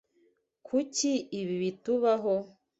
Kuki 0.67 1.11
ibi 1.39 1.55
bitubaho? 1.63 2.33